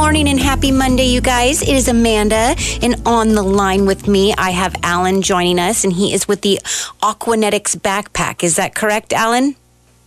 [0.00, 1.60] morning and happy Monday, you guys.
[1.60, 5.92] It is Amanda, and on the line with me, I have Alan joining us, and
[5.92, 6.58] he is with the
[7.02, 8.42] Aquanetics backpack.
[8.42, 9.56] Is that correct, Alan?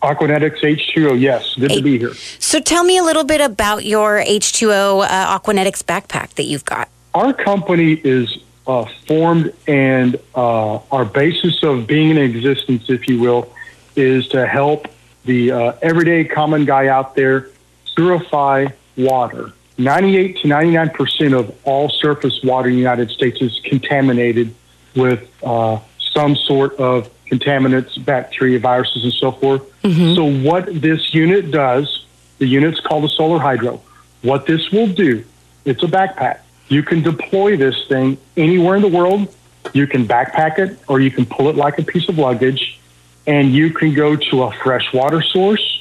[0.02, 1.54] Aquanetics H2O, yes.
[1.54, 2.16] Good to be here.
[2.40, 6.90] So tell me a little bit about your H2O uh, Aquanetics backpack that you've got.
[7.14, 13.20] Our company is uh, formed, and uh, our basis of being in existence, if you
[13.20, 13.54] will,
[13.96, 14.88] is to help
[15.26, 17.50] the uh, everyday common guy out there
[17.96, 19.54] purify water.
[19.78, 24.54] 98 to 99 percent of all surface water in the United States is contaminated
[24.96, 25.80] with uh,
[26.14, 29.62] some sort of contaminants, bacteria, viruses, and so forth.
[29.82, 30.16] Mm-hmm.
[30.16, 32.06] So, what this unit does,
[32.38, 33.82] the unit's called a solar hydro.
[34.22, 35.26] What this will do,
[35.66, 36.40] it's a backpack.
[36.70, 39.34] You can deploy this thing anywhere in the world.
[39.74, 42.80] You can backpack it, or you can pull it like a piece of luggage,
[43.26, 45.73] and you can go to a fresh water source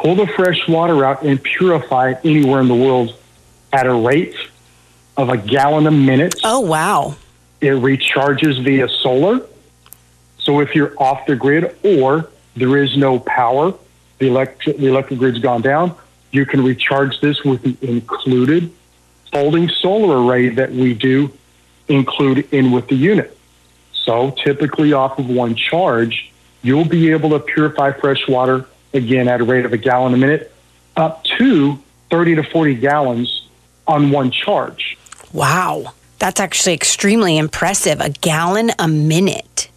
[0.00, 3.14] pull the fresh water out and purify it anywhere in the world
[3.72, 4.34] at a rate
[5.16, 6.36] of a gallon a minute.
[6.44, 7.16] Oh, wow.
[7.60, 9.40] It recharges via solar.
[10.38, 13.74] So if you're off the grid or there is no power,
[14.18, 15.94] the electric, the electric grid's gone down,
[16.30, 18.72] you can recharge this with the included
[19.32, 21.30] folding solar array that we do
[21.88, 23.36] include in with the unit.
[23.92, 29.40] So typically off of one charge, you'll be able to purify fresh water again at
[29.40, 30.52] a rate of a gallon a minute,
[30.96, 31.78] up to
[32.10, 33.48] 30 to 40 gallons
[33.86, 34.98] on one charge.
[35.32, 35.94] Wow.
[36.18, 38.00] That's actually extremely impressive.
[38.00, 39.70] A gallon a minute.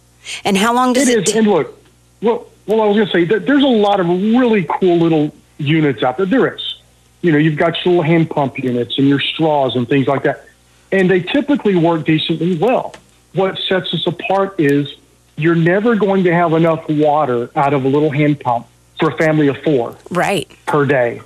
[0.44, 1.18] And how long does it?
[1.18, 1.32] It is.
[1.32, 1.78] T- and look,
[2.20, 5.34] well, well, I was going to say that there's a lot of really cool little
[5.58, 6.26] units out there.
[6.26, 6.80] There is.
[7.20, 10.24] You know, you've got your little hand pump units and your straws and things like
[10.24, 10.44] that.
[10.90, 12.94] And they typically work decently well.
[13.34, 14.94] What sets us apart is
[15.36, 18.66] you're never going to have enough water out of a little hand pump
[19.02, 21.20] for a family of four, right, per day,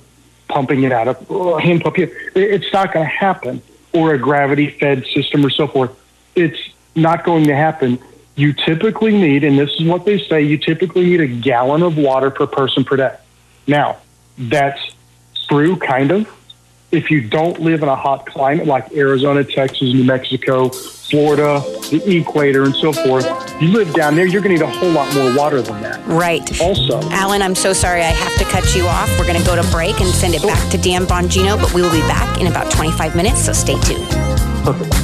[0.47, 1.95] pumping it out of uh, hand pump.
[1.99, 3.61] It's not going to happen,
[3.93, 5.91] or a gravity fed system or so forth.
[6.35, 6.57] It's
[6.95, 7.99] not going to happen.
[8.35, 11.97] You typically need, and this is what they say, you typically need a gallon of
[11.97, 13.15] water per person per day.
[13.67, 13.97] Now,
[14.39, 14.81] that's
[15.47, 16.36] true, kind of.
[16.89, 21.61] If you don't live in a hot climate like Arizona, Texas, New Mexico, Florida,
[21.91, 23.25] the equator, and so forth,
[23.61, 26.05] you live down there, you're going to need a whole lot more water than that.
[26.07, 26.61] Right.
[26.61, 29.09] Also, Alan, I'm so sorry I have to cut you off.
[29.19, 31.81] We're going to go to break and send it back to Dan Bongino, but we
[31.81, 34.07] will be back in about 25 minutes, so stay tuned.
[34.63, 34.96] Perfect.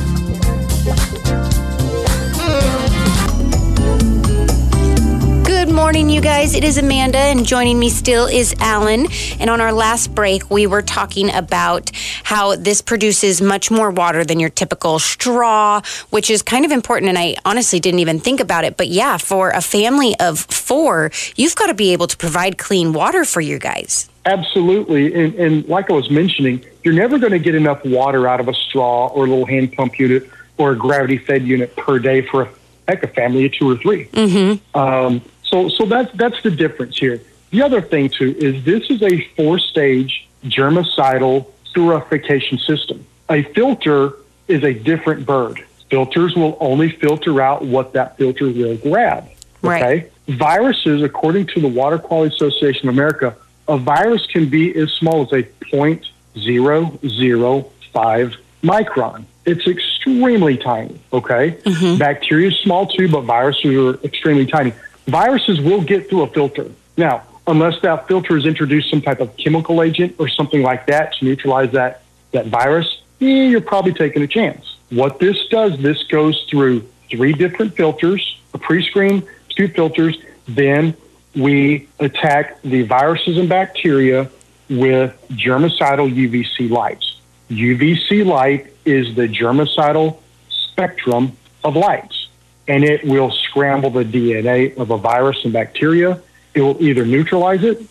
[5.94, 6.56] Morning, you guys.
[6.56, 9.06] It is Amanda, and joining me still is Alan.
[9.40, 11.92] And on our last break, we were talking about
[12.24, 17.10] how this produces much more water than your typical straw, which is kind of important.
[17.10, 18.76] And I honestly didn't even think about it.
[18.76, 22.92] But yeah, for a family of four, you've got to be able to provide clean
[22.94, 24.10] water for you guys.
[24.26, 25.14] Absolutely.
[25.14, 28.48] And, and like I was mentioning, you're never going to get enough water out of
[28.48, 30.28] a straw or a little hand pump unit
[30.58, 32.50] or a gravity fed unit per day for a
[32.88, 34.80] heck, a family of two or 3 mm-hmm.
[34.80, 35.22] um,
[35.54, 37.22] so, so that's that's the difference here.
[37.52, 43.06] The other thing too is this is a four-stage germicidal purification system.
[43.30, 44.14] A filter
[44.48, 45.64] is a different bird.
[45.92, 49.30] Filters will only filter out what that filter will grab.
[49.62, 49.84] Right.
[49.84, 50.10] Okay.
[50.28, 53.36] Viruses, according to the Water Quality Association of America,
[53.68, 59.26] a virus can be as small as a 0.005 micron.
[59.46, 61.00] It's extremely tiny.
[61.12, 61.52] Okay.
[61.52, 61.98] Mm-hmm.
[62.00, 64.74] Bacteria is small too, but viruses are extremely tiny
[65.08, 66.72] viruses will get through a filter.
[66.98, 71.14] Now, unless that filter has introduced some type of chemical agent or something like that
[71.14, 74.78] to neutralize that, that virus, eh, you're probably taking a chance.
[74.90, 80.96] What this does, this goes through three different filters, a pre-screen, two filters, then
[81.36, 84.30] we attack the viruses and bacteria
[84.70, 87.18] with germicidal UVC lights.
[87.50, 92.23] UVC light is the germicidal spectrum of lights
[92.68, 96.22] and it will scramble the DNA of a virus and bacteria.
[96.54, 97.82] It will either neutralize it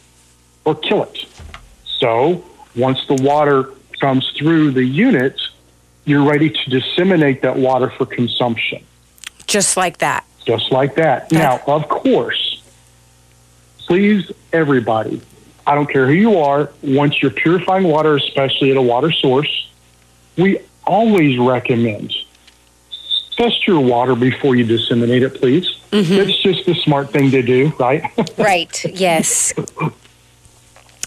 [0.64, 1.26] or kill it.
[1.84, 2.44] So
[2.74, 3.70] once the water
[4.00, 5.40] comes through the unit,
[6.04, 8.84] you're ready to disseminate that water for consumption.
[9.46, 10.24] Just like that.
[10.44, 11.30] Just like that.
[11.30, 12.62] Now, of course,
[13.78, 15.20] please, everybody,
[15.66, 19.70] I don't care who you are, once you're purifying water, especially at a water source,
[20.36, 22.12] we always recommend
[23.36, 25.66] test your water before you disseminate it, please.
[25.90, 26.12] Mm-hmm.
[26.14, 28.04] It's just the smart thing to do, right?
[28.38, 29.52] right, yes.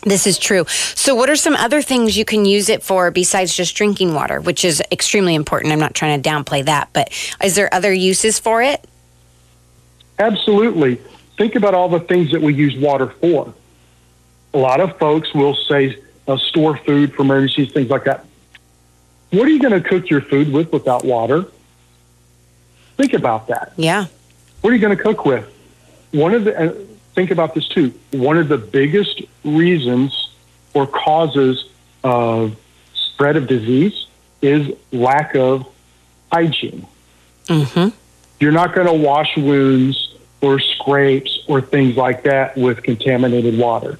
[0.03, 0.65] This is true.
[0.67, 4.39] So, what are some other things you can use it for besides just drinking water,
[4.39, 5.73] which is extremely important?
[5.73, 7.11] I'm not trying to downplay that, but
[7.43, 8.85] is there other uses for it?
[10.19, 11.01] Absolutely.
[11.37, 13.53] Think about all the things that we use water for.
[14.53, 18.25] A lot of folks will say, uh, store food for emergencies, things like that.
[19.31, 21.47] What are you going to cook your food with without water?
[22.97, 23.73] Think about that.
[23.75, 24.05] Yeah.
[24.61, 25.47] What are you going to cook with?
[26.11, 26.73] One of the uh,
[27.13, 27.93] think about this too.
[28.11, 30.31] One of the biggest reasons
[30.73, 31.65] or causes
[32.03, 32.55] of
[32.93, 34.07] spread of disease
[34.41, 35.67] is lack of
[36.31, 36.85] hygiene.
[37.45, 37.95] Mm-hmm.
[38.39, 43.99] You're not going to wash wounds or scrapes or things like that with contaminated water.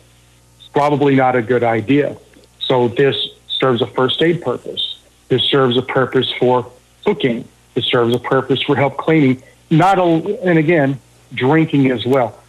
[0.59, 2.17] It's probably not a good idea.
[2.59, 3.15] So this
[3.47, 4.99] serves a first aid purpose.
[5.27, 6.71] This serves a purpose for
[7.05, 7.47] cooking.
[7.75, 9.41] It serves a purpose for help cleaning.
[9.69, 10.03] Not a,
[10.43, 10.99] and again,
[11.33, 12.39] drinking as well.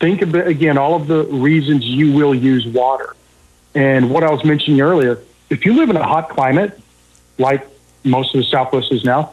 [0.00, 3.14] Think about again all of the reasons you will use water.
[3.74, 5.20] And what I was mentioning earlier,
[5.50, 6.78] if you live in a hot climate,
[7.38, 7.66] like
[8.04, 9.32] most of the Southwest is now,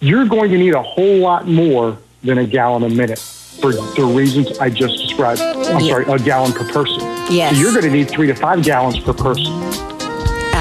[0.00, 4.04] you're going to need a whole lot more than a gallon a minute for the
[4.04, 5.40] reasons I just described.
[5.40, 5.90] I'm Yeah.
[5.92, 7.00] sorry, a gallon per person.
[7.30, 7.54] Yes.
[7.54, 9.95] So you're going to need three to five gallons per person.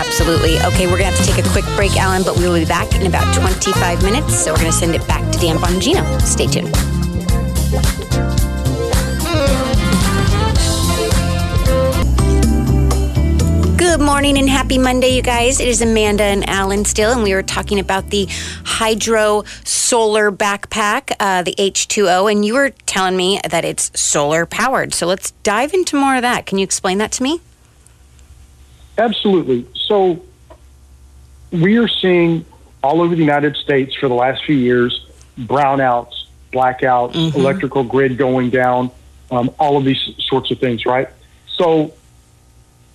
[0.07, 0.57] Absolutely.
[0.59, 2.65] Okay, we're going to have to take a quick break, Alan, but we will be
[2.65, 4.35] back in about 25 minutes.
[4.35, 6.21] So we're going to send it back to Dan Bongino.
[6.21, 6.73] Stay tuned.
[13.77, 15.59] Good morning and happy Monday, you guys.
[15.59, 18.27] It is Amanda and Alan still, and we were talking about the
[18.65, 24.93] Hydro Solar Backpack, uh, the H2O, and you were telling me that it's solar powered.
[24.93, 26.45] So let's dive into more of that.
[26.45, 27.41] Can you explain that to me?
[28.97, 29.67] Absolutely.
[29.87, 30.23] So
[31.51, 32.45] we are seeing
[32.83, 35.05] all over the United States for the last few years
[35.39, 36.13] brownouts,
[36.53, 38.89] blackouts, electrical grid going down,
[39.31, 41.09] um, all of these sorts of things, right?
[41.47, 41.93] So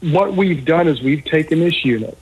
[0.00, 2.16] what we've done is we've taken this unit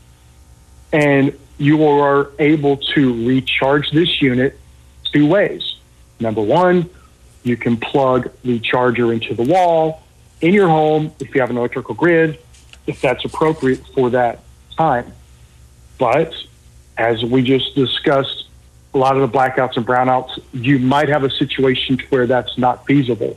[0.92, 4.58] and you are able to recharge this unit
[5.12, 5.76] two ways.
[6.18, 6.90] Number one,
[7.44, 10.02] you can plug the charger into the wall
[10.40, 12.38] in your home if you have an electrical grid,
[12.86, 14.40] if that's appropriate for that
[14.78, 15.12] time.
[15.98, 16.32] But
[16.96, 18.46] as we just discussed,
[18.94, 22.86] a lot of the blackouts and brownouts, you might have a situation where that's not
[22.86, 23.36] feasible.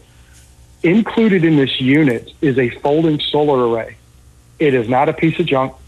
[0.83, 3.97] Included in this unit is a folding solar array.
[4.59, 5.73] It is not a piece of junk.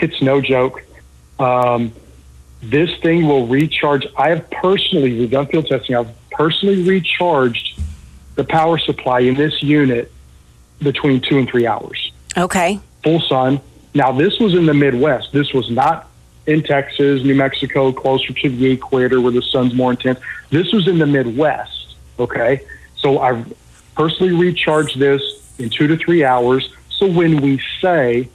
[0.00, 0.80] It's no joke.
[1.40, 1.92] Um,
[2.62, 4.06] this thing will recharge.
[4.16, 7.80] I have personally, we've done field testing, I've personally recharged
[8.36, 10.12] the power supply in this unit
[10.80, 12.78] between two and three hours Okay.
[13.02, 13.60] full sun.
[13.94, 15.32] Now, this was in the Midwest.
[15.32, 16.08] This was not
[16.46, 20.18] in Texas, New Mexico, closer to the equator where the sun's more intense.
[20.50, 21.96] This was in the Midwest.
[22.18, 22.62] Okay.
[22.96, 23.52] So I've
[23.94, 25.22] personally recharged this
[25.58, 26.72] in two to three hours.
[26.88, 28.28] So when we say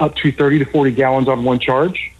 [0.00, 2.12] up to 30 to 40 gallons on one charge,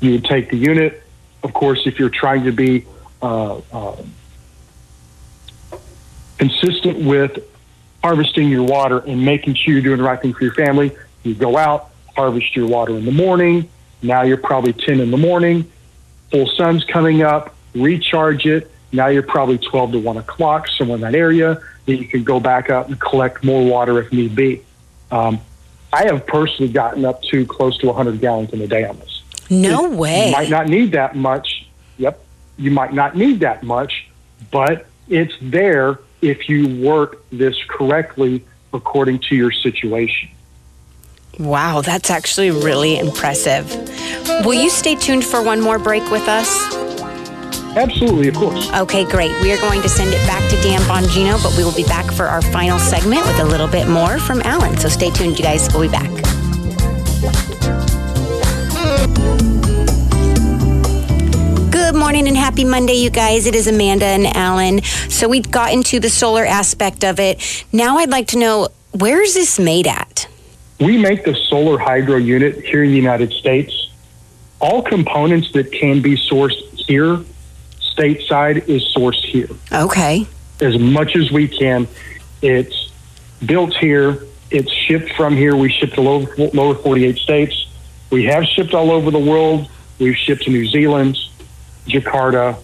[0.00, 1.02] you would take the unit.
[1.42, 2.86] Of course, if you're trying to be
[3.22, 3.96] uh, uh,
[6.38, 7.38] consistent with
[8.02, 10.96] harvesting your water and making sure you're doing the right thing for your family.
[11.22, 13.68] You go out, harvest your water in the morning.
[14.02, 15.70] Now you're probably 10 in the morning.
[16.30, 18.70] Full sun's coming up, recharge it.
[18.92, 21.60] Now you're probably 12 to 1 o'clock, somewhere in that area.
[21.86, 24.62] Then you can go back up and collect more water if need be.
[25.10, 25.40] Um,
[25.92, 29.22] I have personally gotten up to close to 100 gallons in a day on this.
[29.50, 30.26] No You way.
[30.26, 31.66] You might not need that much.
[31.96, 32.20] Yep.
[32.58, 34.08] You might not need that much,
[34.50, 40.30] but it's there if you work this correctly according to your situation.
[41.38, 43.70] Wow, that's actually really impressive.
[44.44, 46.74] Will you stay tuned for one more break with us?
[47.76, 48.72] Absolutely, of course.
[48.72, 49.30] Okay, great.
[49.40, 52.10] We are going to send it back to Dan Bongino, but we will be back
[52.12, 54.76] for our final segment with a little bit more from Alan.
[54.78, 55.68] So stay tuned, you guys.
[55.72, 56.27] We'll be back.
[62.18, 63.46] Morning and happy Monday, you guys.
[63.46, 64.82] It is Amanda and Alan.
[65.08, 67.64] So we've got into the solar aspect of it.
[67.72, 70.26] Now I'd like to know where is this made at?
[70.80, 73.92] We make the solar hydro unit here in the United States.
[74.58, 77.18] All components that can be sourced here,
[77.78, 79.50] stateside, is sourced here.
[79.72, 80.26] Okay.
[80.60, 81.86] as much as we can.
[82.42, 82.90] It's
[83.46, 84.26] built here.
[84.50, 85.54] It's shipped from here.
[85.54, 87.68] We ship to lower, lower 48 states.
[88.10, 89.70] We have shipped all over the world.
[90.00, 91.16] We've shipped to New Zealand,
[91.86, 92.56] Jakarta,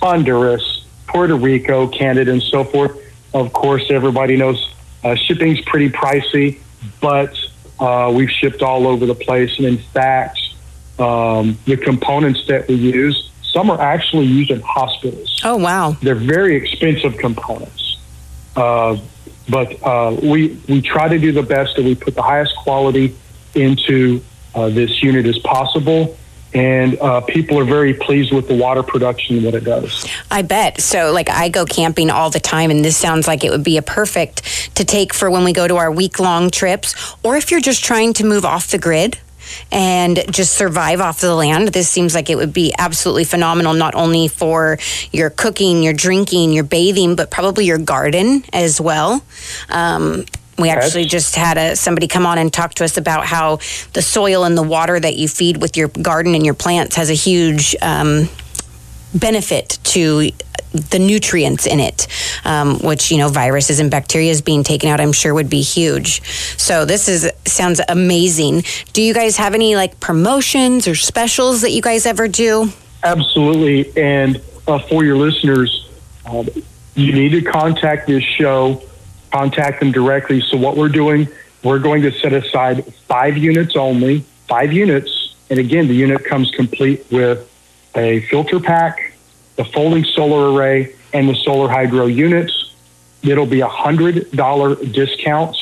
[0.00, 2.98] Honduras, Puerto Rico, Canada, and so forth.
[3.34, 4.74] Of course, everybody knows
[5.04, 6.58] uh, shipping's pretty pricey,
[7.00, 7.36] but
[7.78, 9.56] uh, we've shipped all over the place.
[9.58, 10.38] And in fact,
[10.98, 15.40] um, the components that we use, some are actually used in hospitals.
[15.44, 15.96] Oh, wow.
[16.02, 17.98] They're very expensive components,
[18.56, 18.98] uh,
[19.48, 23.16] but uh, we we try to do the best that we put the highest quality
[23.54, 24.22] into
[24.54, 26.16] uh, this unit as possible.
[26.54, 30.06] And uh, people are very pleased with the water production and what it does.
[30.30, 30.80] I bet.
[30.80, 33.76] So, like, I go camping all the time, and this sounds like it would be
[33.76, 37.50] a perfect to take for when we go to our week long trips, or if
[37.50, 39.18] you're just trying to move off the grid
[39.70, 41.68] and just survive off the land.
[41.68, 44.78] This seems like it would be absolutely phenomenal, not only for
[45.10, 49.22] your cooking, your drinking, your bathing, but probably your garden as well.
[49.68, 50.24] Um,
[50.62, 53.56] we actually just had a, somebody come on and talk to us about how
[53.92, 57.10] the soil and the water that you feed with your garden and your plants has
[57.10, 58.28] a huge um,
[59.14, 60.30] benefit to
[60.72, 62.06] the nutrients in it,
[62.44, 65.00] um, which you know viruses and bacteria is being taken out.
[65.00, 66.22] I'm sure would be huge.
[66.58, 68.64] So this is sounds amazing.
[68.92, 72.72] Do you guys have any like promotions or specials that you guys ever do?
[73.02, 75.90] Absolutely, and uh, for your listeners,
[76.24, 76.44] uh,
[76.94, 78.82] you need to contact this show.
[79.32, 80.40] Contact them directly.
[80.40, 81.26] So what we're doing,
[81.64, 86.50] we're going to set aside five units only, five units, and again, the unit comes
[86.50, 87.48] complete with
[87.94, 89.12] a filter pack
[89.56, 92.74] the folding solar array, and the solar hydro units.
[93.22, 95.56] It'll be a $100 discount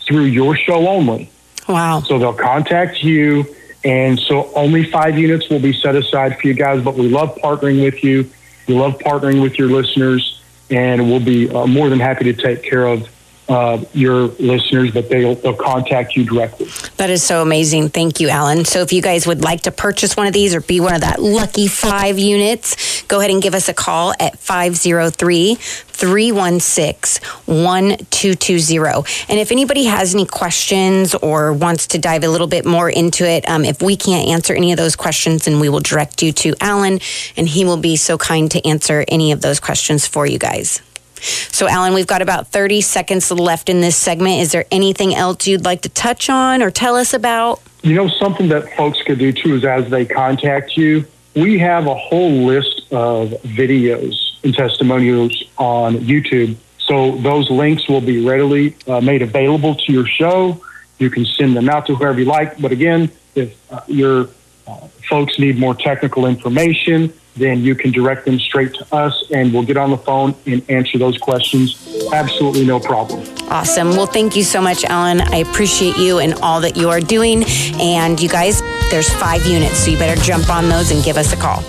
[0.00, 1.30] through your show only.
[1.68, 2.00] Wow.
[2.00, 3.46] So they'll contact you.
[3.84, 7.36] And so only five units will be set aside for you guys, but we love
[7.36, 8.28] partnering with you.
[8.66, 12.62] We love partnering with your listeners, and we'll be uh, more than happy to take
[12.62, 13.08] care of
[13.50, 16.68] uh, your listeners, but they'll, they'll contact you directly.
[16.98, 17.88] That is so amazing.
[17.88, 18.64] Thank you, Alan.
[18.64, 21.00] So if you guys would like to purchase one of these or be one of
[21.00, 29.26] that lucky five units, go ahead and give us a call at 503 316 1220.
[29.28, 33.28] And if anybody has any questions or wants to dive a little bit more into
[33.28, 36.32] it, um, if we can't answer any of those questions, then we will direct you
[36.32, 37.00] to Alan,
[37.36, 40.80] and he will be so kind to answer any of those questions for you guys.
[41.20, 44.40] So, Alan, we've got about 30 seconds left in this segment.
[44.40, 47.60] Is there anything else you'd like to touch on or tell us about?
[47.82, 51.86] You know, something that folks could do too is as they contact you, we have
[51.86, 56.56] a whole list of videos and testimonials on YouTube.
[56.78, 60.60] So, those links will be readily uh, made available to your show.
[60.98, 62.60] You can send them out to whoever you like.
[62.60, 64.28] But again, if uh, your
[64.66, 69.52] uh, folks need more technical information, then you can direct them straight to us and
[69.52, 72.08] we'll get on the phone and answer those questions.
[72.12, 73.26] Absolutely no problem.
[73.48, 73.90] Awesome.
[73.90, 75.20] Well, thank you so much, Alan.
[75.20, 77.44] I appreciate you and all that you are doing.
[77.80, 81.32] And you guys, there's five units, so you better jump on those and give us
[81.32, 81.64] a call.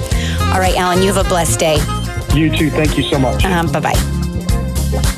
[0.54, 1.78] All right, Alan, you have a blessed day.
[2.36, 2.70] You too.
[2.70, 3.44] Thank you so much.
[3.46, 5.18] Um, bye bye.